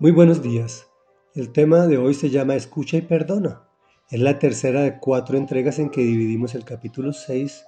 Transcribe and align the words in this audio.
Muy 0.00 0.10
buenos 0.10 0.42
días. 0.42 0.88
El 1.36 1.52
tema 1.52 1.86
de 1.86 1.98
hoy 1.98 2.14
se 2.14 2.28
llama 2.28 2.56
Escucha 2.56 2.96
y 2.96 3.02
perdona. 3.02 3.68
Es 4.10 4.18
la 4.18 4.40
tercera 4.40 4.82
de 4.82 4.98
cuatro 4.98 5.38
entregas 5.38 5.78
en 5.78 5.88
que 5.88 6.00
dividimos 6.00 6.56
el 6.56 6.64
capítulo 6.64 7.12
6 7.12 7.64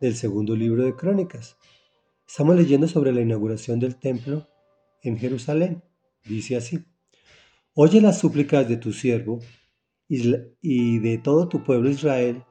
del 0.00 0.16
segundo 0.16 0.56
libro 0.56 0.82
de 0.82 0.96
Crónicas. 0.96 1.56
Estamos 2.26 2.56
leyendo 2.56 2.88
sobre 2.88 3.12
la 3.12 3.20
inauguración 3.20 3.78
del 3.78 3.94
templo 3.94 4.48
en 5.02 5.18
Jerusalén. 5.18 5.84
Dice 6.24 6.56
así, 6.56 6.84
Oye 7.74 8.00
las 8.00 8.18
súplicas 8.18 8.68
de 8.68 8.76
tu 8.76 8.92
siervo 8.92 9.38
y 10.08 10.98
de 10.98 11.18
todo 11.18 11.48
tu 11.48 11.62
pueblo 11.62 11.90
Israel 11.90 12.42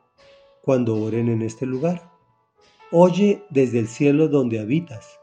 cuando 0.64 0.96
oren 0.96 1.28
en 1.28 1.42
este 1.42 1.66
lugar. 1.66 2.14
Oye 2.94 3.44
desde 3.50 3.80
el 3.80 3.90
cielo 3.90 4.30
donde 4.30 4.62
habitas. 4.62 5.20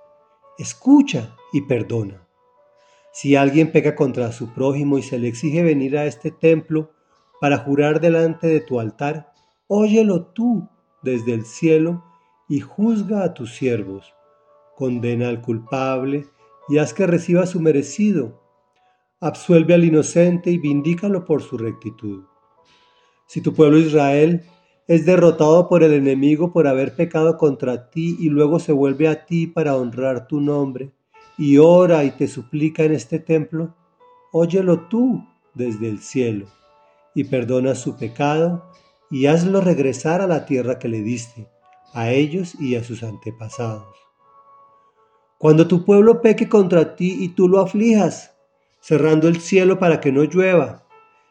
Escucha 0.59 1.35
y 1.55 1.63
perdona 1.63 2.25
si 3.15 3.37
alguien 3.37 3.71
peca 3.71 3.95
contra 3.95 4.33
su 4.33 4.53
prójimo 4.53 4.99
y 4.99 5.03
se 5.03 5.21
le 5.21 5.29
exige 5.29 5.63
venir 5.63 5.97
a 5.97 6.05
este 6.05 6.33
templo 6.33 6.91
para 7.41 7.59
jurar 7.59 8.01
delante 8.01 8.49
de 8.49 8.61
tu 8.61 8.81
altar, 8.81 9.33
óyelo 9.69 10.27
tú 10.33 10.69
desde 11.01 11.33
el 11.33 11.47
cielo 11.47 12.03
y 12.49 12.59
juzga 12.59 13.23
a 13.23 13.33
tus 13.33 13.55
siervos. 13.55 14.13
Condena 14.75 15.29
al 15.29 15.43
culpable 15.43 16.27
y 16.69 16.79
haz 16.79 16.93
que 16.93 17.07
reciba 17.07 17.47
su 17.47 17.61
merecido. 17.61 18.43
Absuelve 19.21 19.75
al 19.75 19.85
inocente 19.85 20.51
y 20.51 20.59
vindícalo 20.59 21.25
por 21.25 21.41
su 21.41 21.57
rectitud. 21.57 22.25
Si 23.29 23.41
tu 23.41 23.55
pueblo 23.55 23.79
Israel 23.79 24.43
es 24.89 25.07
derrotado 25.07 25.69
por 25.69 25.85
el 25.85 25.93
enemigo 25.93 26.53
por 26.53 26.67
haber 26.67 26.97
pecado 26.97 27.39
contra 27.39 27.91
ti 27.91 28.17
y 28.19 28.29
luego 28.29 28.59
se 28.59 28.73
vuelve 28.73 29.07
a 29.07 29.25
ti 29.25 29.47
para 29.47 29.77
honrar 29.77 30.27
tu 30.27 30.41
nombre, 30.41 30.91
y 31.37 31.59
ora 31.59 32.05
y 32.05 32.13
te 32.13 32.29
suplica 32.29 32.85
en 32.85 32.93
este 32.93 33.19
templo, 33.19 33.75
óyelo 34.33 34.89
tú 34.89 35.25
desde 35.55 35.89
el 35.89 36.01
cielo, 36.01 36.47
y 37.15 37.25
perdona 37.25 37.75
su 37.75 37.97
pecado, 37.97 38.71
y 39.11 39.27
hazlo 39.27 39.61
regresar 39.61 40.21
a 40.21 40.27
la 40.27 40.47
tierra 40.47 40.79
que 40.79 40.89
le 40.89 41.03
diste, 41.03 41.49
a 41.93 42.11
ellos 42.11 42.55
y 42.61 42.77
a 42.77 42.85
sus 42.85 43.03
antepasados. 43.03 43.95
Cuando 45.39 45.69
tu 45.69 45.85
pueblo 45.85 46.23
peque 46.23 46.49
contra 46.49 46.97
ti 46.97 47.17
y 47.21 47.31
tú 47.31 47.49
lo 47.49 47.61
aflijas, 47.61 48.35
cerrando 48.81 49.29
el 49.29 49.41
cielo 49.41 49.79
para 49.79 50.01
que 50.01 50.13
no 50.13 50.25
llueva, 50.25 50.87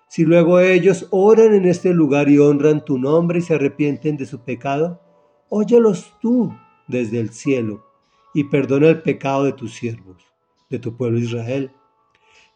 si 0.08 0.24
luego 0.24 0.60
ellos 0.60 1.08
oran 1.10 1.54
en 1.54 1.66
este 1.66 1.94
lugar 1.94 2.30
y 2.30 2.38
honran 2.38 2.86
tu 2.86 3.00
nombre 3.00 3.40
y 3.40 3.42
se 3.42 3.56
arrepienten 3.56 4.16
de 4.18 4.26
su 4.26 4.44
pecado, 4.44 5.02
óyelos 5.50 6.14
tú 6.22 6.54
desde 6.88 7.20
el 7.20 7.32
cielo 7.32 7.93
y 8.34 8.46
perdona 8.46 8.88
el 8.88 9.02
pecado 9.02 9.44
de 9.44 9.54
tus 9.54 9.74
siervos, 9.74 10.24
de 10.70 10.80
tu 10.80 10.98
pueblo 10.98 11.20
Israel. 11.20 11.72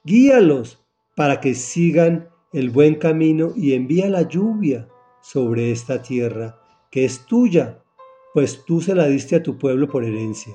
Guíalos 0.04 0.84
para 1.16 1.40
que 1.40 1.54
sigan 1.54 2.30
el 2.54 2.70
buen 2.70 2.96
camino 2.96 3.52
y 3.56 3.74
envía 3.74 4.10
la 4.10 4.24
lluvia 4.24 4.88
sobre 5.22 5.72
esta 5.72 6.02
tierra, 6.02 6.60
que 6.90 7.06
es 7.06 7.26
tuya, 7.26 7.84
pues 8.34 8.64
tú 8.66 8.82
se 8.82 8.96
la 8.96 9.08
diste 9.08 9.36
a 9.36 9.44
tu 9.44 9.58
pueblo 9.58 9.88
por 9.88 10.04
herencia. 10.04 10.54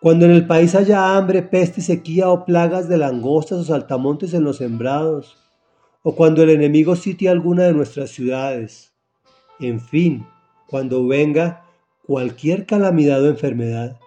Cuando 0.00 0.24
en 0.24 0.30
el 0.30 0.46
país 0.46 0.74
haya 0.74 1.16
hambre, 1.16 1.42
peste, 1.42 1.82
sequía 1.82 2.30
o 2.30 2.46
plagas 2.46 2.88
de 2.88 2.96
langostas 2.96 3.58
o 3.58 3.64
saltamontes 3.64 4.32
en 4.32 4.44
los 4.44 4.56
sembrados, 4.56 5.36
o 6.02 6.16
cuando 6.16 6.42
el 6.42 6.50
enemigo 6.50 6.96
sitie 6.96 7.28
alguna 7.28 7.64
de 7.64 7.74
nuestras 7.74 8.10
ciudades, 8.10 8.94
en 9.58 9.78
fin, 9.80 10.26
cuando 10.66 11.06
venga 11.06 11.66
cualquier 12.10 12.66
calamidad 12.66 13.22
o 13.22 13.28
enfermedad, 13.28 14.00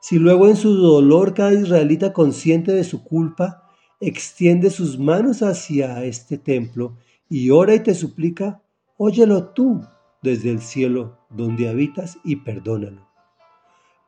si 0.00 0.18
luego 0.18 0.48
en 0.48 0.56
su 0.56 0.74
dolor 0.74 1.34
cada 1.34 1.52
israelita 1.52 2.14
consciente 2.14 2.72
de 2.72 2.82
su 2.82 3.04
culpa 3.04 3.68
extiende 4.00 4.70
sus 4.70 4.98
manos 4.98 5.42
hacia 5.42 6.02
este 6.04 6.38
templo 6.38 6.96
y 7.28 7.50
ora 7.50 7.74
y 7.74 7.80
te 7.80 7.94
suplica, 7.94 8.62
óyelo 8.96 9.48
tú 9.48 9.82
desde 10.22 10.48
el 10.48 10.62
cielo 10.62 11.18
donde 11.28 11.68
habitas 11.68 12.16
y 12.24 12.36
perdónalo. 12.36 13.06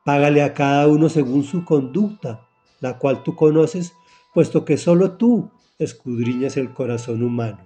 Págale 0.03 0.41
a 0.41 0.55
cada 0.55 0.87
uno 0.87 1.07
según 1.07 1.43
su 1.43 1.65
conducta, 1.65 2.47
la 2.81 2.97
cual 2.97 3.21
tú 3.21 3.35
conoces, 3.35 3.93
puesto 4.33 4.65
que 4.65 4.75
solo 4.75 5.17
tú 5.17 5.51
escudriñas 5.77 6.57
el 6.57 6.73
corazón 6.73 7.21
humano. 7.21 7.59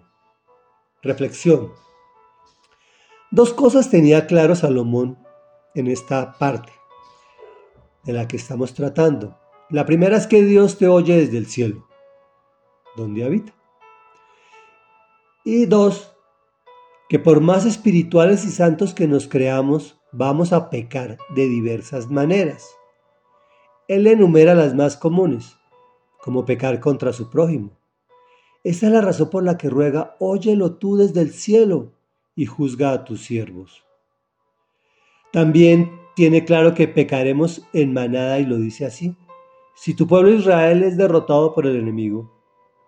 Reflexión. 1.01 1.71
Dos 3.31 3.53
cosas 3.53 3.89
tenía 3.89 4.27
claro 4.27 4.53
Salomón 4.53 5.25
en 5.77 5.87
esta 5.87 6.37
parte 6.37 6.71
de 8.03 8.13
la 8.13 8.27
que 8.27 8.37
estamos 8.37 8.73
tratando. 8.73 9.37
La 9.69 9.85
primera 9.85 10.17
es 10.17 10.27
que 10.27 10.41
Dios 10.41 10.77
te 10.77 10.87
oye 10.87 11.17
desde 11.17 11.37
el 11.37 11.45
cielo, 11.45 11.87
donde 12.95 13.23
habita. 13.23 13.53
Y 15.43 15.65
dos, 15.65 16.15
que 17.09 17.19
por 17.19 17.41
más 17.41 17.65
espirituales 17.65 18.43
y 18.45 18.49
santos 18.49 18.93
que 18.93 19.07
nos 19.07 19.27
creamos, 19.27 19.99
vamos 20.11 20.51
a 20.51 20.69
pecar 20.69 21.17
de 21.35 21.47
diversas 21.47 22.09
maneras. 22.09 22.69
Él 23.87 24.07
enumera 24.07 24.55
las 24.55 24.73
más 24.73 24.97
comunes, 24.97 25.57
como 26.21 26.45
pecar 26.45 26.79
contra 26.79 27.13
su 27.13 27.29
prójimo. 27.29 27.77
Esa 28.63 28.87
es 28.87 28.93
la 28.93 29.01
razón 29.01 29.29
por 29.29 29.43
la 29.43 29.57
que 29.57 29.69
ruega, 29.69 30.15
óyelo 30.19 30.75
tú 30.75 30.97
desde 30.97 31.21
el 31.21 31.31
cielo 31.31 31.93
y 32.35 32.45
juzga 32.45 32.91
a 32.91 33.05
tus 33.05 33.23
siervos. 33.23 33.86
También 35.31 35.91
tiene 36.15 36.45
claro 36.45 36.73
que 36.73 36.87
pecaremos 36.87 37.67
en 37.73 37.93
manada 37.93 38.39
y 38.39 38.45
lo 38.45 38.57
dice 38.57 38.85
así. 38.85 39.15
Si 39.75 39.93
tu 39.93 40.07
pueblo 40.07 40.31
Israel 40.31 40.83
es 40.83 40.97
derrotado 40.97 41.53
por 41.53 41.67
el 41.67 41.75
enemigo, 41.75 42.33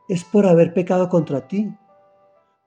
es 0.08 0.24
por 0.24 0.48
haber 0.48 0.74
pecado 0.74 1.10
contra 1.10 1.48
ti. 1.48 1.70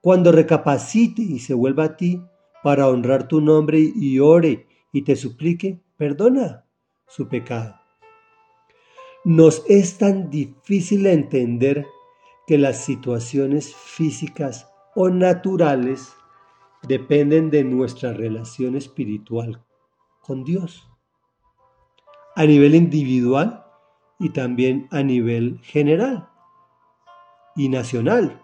Cuando 0.01 0.31
recapacite 0.31 1.23
y 1.23 1.41
se 1.41 1.55
vuelva 1.55 1.85
a 1.85 1.97
ti 1.97 2.23
para 2.63 2.89
honrar 2.89 3.27
tu 3.27 3.41
nombre 3.41 3.81
y 3.81 4.21
ore 4.21 4.69
y 4.93 5.03
te 5.03 5.17
suplique, 5.17 5.81
perdona 5.97 6.65
su 7.09 7.29
pecado. 7.29 7.75
Nos 9.25 9.65
es 9.69 9.99
tan 9.99 10.31
difícil 10.31 11.07
entender 11.07 11.87
que 12.47 12.59
las 12.59 12.85
situaciones 12.85 13.75
físicas 13.75 14.69
o 14.95 15.09
naturales 15.09 16.13
dependen 16.87 17.51
de 17.51 17.65
nuestra 17.65 18.13
relación 18.13 18.77
espiritual 18.77 19.63
con 20.21 20.45
Dios, 20.45 20.89
a 22.35 22.45
nivel 22.45 22.75
individual 22.75 23.65
y 24.19 24.31
también 24.31 24.89
a 24.91 25.03
nivel 25.03 25.61
general 25.63 26.29
y 27.57 27.69
nacional. 27.69 28.41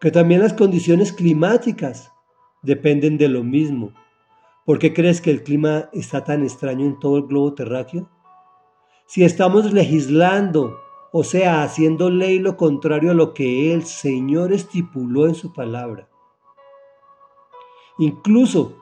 Que 0.00 0.10
también 0.10 0.40
las 0.40 0.52
condiciones 0.52 1.12
climáticas 1.12 2.12
dependen 2.62 3.18
de 3.18 3.28
lo 3.28 3.42
mismo. 3.42 3.92
¿Por 4.64 4.78
qué 4.78 4.94
crees 4.94 5.20
que 5.20 5.30
el 5.30 5.42
clima 5.42 5.90
está 5.92 6.24
tan 6.24 6.42
extraño 6.42 6.86
en 6.86 6.98
todo 6.98 7.18
el 7.18 7.26
globo 7.26 7.54
terráqueo? 7.54 8.08
Si 9.06 9.24
estamos 9.24 9.72
legislando, 9.72 10.78
o 11.12 11.22
sea, 11.22 11.62
haciendo 11.62 12.10
ley 12.10 12.38
lo 12.38 12.56
contrario 12.56 13.10
a 13.10 13.14
lo 13.14 13.34
que 13.34 13.74
el 13.74 13.84
Señor 13.84 14.52
estipuló 14.52 15.26
en 15.26 15.34
su 15.34 15.52
palabra. 15.52 16.08
Incluso 17.98 18.76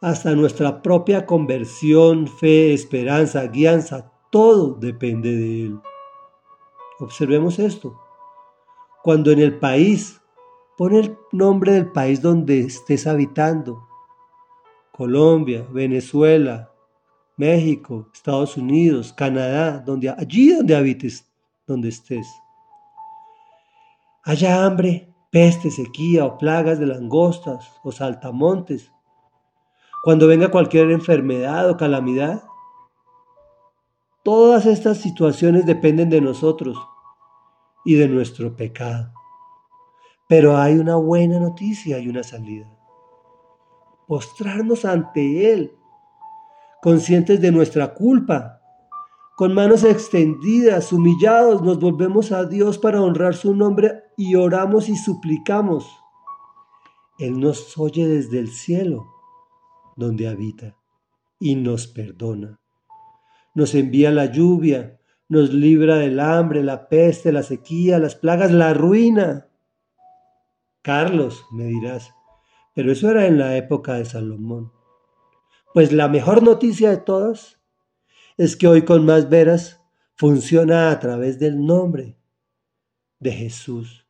hasta 0.00 0.34
nuestra 0.34 0.82
propia 0.82 1.26
conversión, 1.26 2.26
fe, 2.26 2.72
esperanza, 2.72 3.46
guianza, 3.46 4.10
todo 4.30 4.74
depende 4.74 5.36
de 5.36 5.66
Él. 5.66 5.80
Observemos 6.98 7.58
esto. 7.58 8.00
Cuando 9.02 9.30
en 9.30 9.38
el 9.40 9.58
país, 9.58 10.20
pone 10.76 11.00
el 11.00 11.18
nombre 11.32 11.72
del 11.72 11.92
país 11.92 12.20
donde 12.20 12.60
estés 12.60 13.06
habitando, 13.06 13.86
Colombia, 14.92 15.66
Venezuela, 15.70 16.72
México, 17.36 18.08
Estados 18.12 18.56
Unidos, 18.56 19.12
Canadá, 19.12 19.78
donde, 19.80 20.10
allí 20.10 20.54
donde 20.54 20.76
habites, 20.76 21.28
donde 21.66 21.88
estés. 21.88 22.26
Haya 24.24 24.64
hambre, 24.64 25.11
peste, 25.32 25.70
sequía 25.70 26.26
o 26.26 26.36
plagas 26.36 26.78
de 26.78 26.86
langostas 26.86 27.80
o 27.82 27.90
saltamontes, 27.90 28.92
cuando 30.04 30.26
venga 30.26 30.50
cualquier 30.50 30.90
enfermedad 30.90 31.70
o 31.70 31.76
calamidad. 31.76 32.44
Todas 34.22 34.66
estas 34.66 34.98
situaciones 34.98 35.64
dependen 35.64 36.10
de 36.10 36.20
nosotros 36.20 36.76
y 37.84 37.94
de 37.94 38.08
nuestro 38.08 38.54
pecado. 38.54 39.12
Pero 40.28 40.58
hay 40.58 40.74
una 40.74 40.96
buena 40.96 41.40
noticia 41.40 41.98
y 41.98 42.08
una 42.08 42.22
salida. 42.22 42.70
Postrarnos 44.06 44.84
ante 44.84 45.52
Él, 45.52 45.76
conscientes 46.82 47.40
de 47.40 47.52
nuestra 47.52 47.94
culpa, 47.94 48.61
con 49.36 49.54
manos 49.54 49.82
extendidas, 49.84 50.92
humillados, 50.92 51.62
nos 51.62 51.80
volvemos 51.80 52.32
a 52.32 52.44
Dios 52.44 52.78
para 52.78 53.00
honrar 53.00 53.34
su 53.34 53.54
nombre 53.54 54.02
y 54.16 54.34
oramos 54.34 54.88
y 54.88 54.96
suplicamos. 54.96 55.86
Él 57.18 57.40
nos 57.40 57.78
oye 57.78 58.06
desde 58.06 58.38
el 58.38 58.48
cielo 58.48 59.06
donde 59.96 60.28
habita 60.28 60.76
y 61.38 61.54
nos 61.54 61.86
perdona. 61.86 62.60
Nos 63.54 63.74
envía 63.74 64.10
la 64.10 64.26
lluvia, 64.26 64.98
nos 65.28 65.52
libra 65.52 65.96
del 65.96 66.20
hambre, 66.20 66.62
la 66.62 66.88
peste, 66.88 67.32
la 67.32 67.42
sequía, 67.42 67.98
las 67.98 68.14
plagas, 68.14 68.52
la 68.52 68.74
ruina. 68.74 69.48
Carlos, 70.82 71.44
me 71.52 71.64
dirás, 71.64 72.12
pero 72.74 72.92
eso 72.92 73.10
era 73.10 73.26
en 73.26 73.38
la 73.38 73.56
época 73.56 73.94
de 73.94 74.04
Salomón. 74.04 74.72
Pues 75.72 75.92
la 75.92 76.08
mejor 76.08 76.42
noticia 76.42 76.90
de 76.90 76.98
todas 76.98 77.61
es 78.36 78.56
que 78.56 78.66
hoy 78.66 78.84
con 78.84 79.04
más 79.04 79.28
veras 79.28 79.80
funciona 80.14 80.90
a 80.90 81.00
través 81.00 81.38
del 81.38 81.64
nombre 81.64 82.16
de 83.18 83.32
Jesús, 83.32 84.06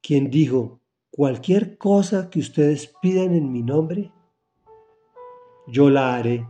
quien 0.00 0.30
dijo, 0.30 0.80
cualquier 1.10 1.76
cosa 1.78 2.30
que 2.30 2.40
ustedes 2.40 2.92
pidan 3.00 3.34
en 3.34 3.52
mi 3.52 3.62
nombre, 3.62 4.12
yo 5.66 5.90
la 5.90 6.14
haré. 6.14 6.46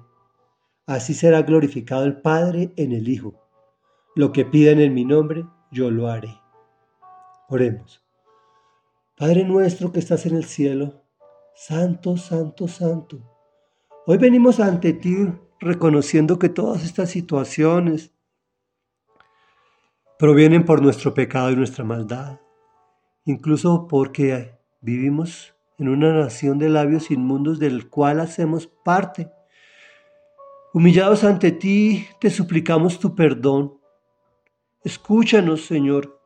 Así 0.87 1.15
será 1.15 1.43
glorificado 1.43 2.05
el 2.05 2.21
Padre 2.21 2.73
en 2.77 2.93
el 2.93 3.09
Hijo. 3.09 3.35
Lo 4.15 4.33
que 4.33 4.45
pidan 4.45 4.81
en 4.81 4.95
mi 4.95 5.05
nombre, 5.05 5.45
yo 5.71 5.91
lo 5.91 6.09
haré. 6.09 6.35
Oremos. 7.49 8.05
Padre 9.17 9.45
nuestro 9.45 9.93
que 9.93 10.01
estás 10.01 10.27
en 10.27 10.37
el 10.37 10.45
cielo, 10.45 11.03
santo, 11.55 12.17
santo, 12.17 12.67
santo. 12.67 13.19
Hoy 14.07 14.19
venimos 14.19 14.59
ante 14.59 14.93
ti 14.95 15.15
reconociendo 15.63 16.39
que 16.39 16.49
todas 16.49 16.85
estas 16.85 17.11
situaciones 17.11 18.13
provienen 20.19 20.65
por 20.65 20.83
nuestro 20.83 21.15
pecado 21.15 21.51
y 21.51 21.57
nuestra 21.57 21.85
maldad, 21.85 22.41
incluso 23.25 23.87
porque 23.87 24.59
vivimos 24.81 25.55
en 25.79 25.89
una 25.89 26.13
nación 26.13 26.59
de 26.59 26.69
labios 26.69 27.11
inmundos 27.11 27.59
del 27.59 27.89
cual 27.89 28.21
hacemos 28.21 28.67
parte. 28.67 29.31
Humillados 30.75 31.23
ante 31.23 31.53
ti, 31.53 32.07
te 32.21 32.31
suplicamos 32.31 32.99
tu 32.99 33.15
perdón. 33.15 33.79
Escúchanos, 34.85 35.65
Señor. 35.65 36.21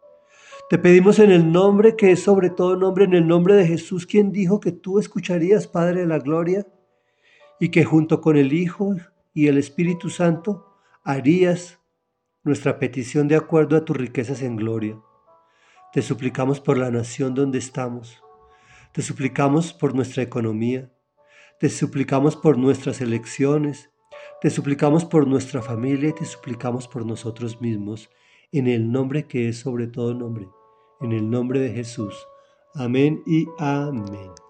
Te 0.70 0.78
pedimos 0.78 1.18
en 1.18 1.30
el 1.30 1.52
nombre 1.52 1.94
que 1.94 2.10
es 2.10 2.22
sobre 2.22 2.50
todo 2.50 2.76
nombre, 2.76 3.04
en 3.04 3.14
el 3.14 3.26
nombre 3.28 3.54
de 3.54 3.66
Jesús, 3.66 4.06
quien 4.06 4.32
dijo 4.32 4.60
que 4.60 4.72
tú 4.72 4.98
escucharías, 4.98 5.66
Padre 5.66 6.00
de 6.00 6.06
la 6.06 6.18
Gloria, 6.18 6.66
y 7.60 7.70
que 7.70 7.84
junto 7.84 8.20
con 8.20 8.36
el 8.36 8.52
Hijo 8.52 8.94
y 9.36 9.48
el 9.48 9.58
Espíritu 9.58 10.08
Santo 10.08 10.78
harías 11.04 11.78
nuestra 12.42 12.78
petición 12.78 13.28
de 13.28 13.36
acuerdo 13.36 13.76
a 13.76 13.84
tus 13.84 13.94
riquezas 13.94 14.40
en 14.40 14.56
gloria. 14.56 14.98
Te 15.92 16.00
suplicamos 16.00 16.58
por 16.58 16.78
la 16.78 16.90
nación 16.90 17.34
donde 17.34 17.58
estamos. 17.58 18.22
Te 18.92 19.02
suplicamos 19.02 19.74
por 19.74 19.94
nuestra 19.94 20.22
economía. 20.22 20.90
Te 21.60 21.68
suplicamos 21.68 22.34
por 22.34 22.56
nuestras 22.56 23.02
elecciones. 23.02 23.90
Te 24.40 24.48
suplicamos 24.48 25.04
por 25.04 25.26
nuestra 25.26 25.60
familia 25.60 26.08
y 26.08 26.14
te 26.14 26.24
suplicamos 26.24 26.88
por 26.88 27.04
nosotros 27.04 27.60
mismos, 27.60 28.08
en 28.52 28.68
el 28.68 28.90
nombre 28.90 29.26
que 29.26 29.50
es 29.50 29.58
sobre 29.58 29.86
todo 29.86 30.14
nombre, 30.14 30.48
en 31.02 31.12
el 31.12 31.28
nombre 31.28 31.60
de 31.60 31.74
Jesús. 31.74 32.26
Amén 32.74 33.22
y 33.26 33.46
amén. 33.58 34.45